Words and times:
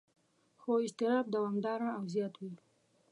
خو 0.61 0.71
اضطراب 0.85 1.25
دوامداره 1.35 1.87
او 1.97 2.03
زیات 2.13 2.33
وي. 2.37 2.53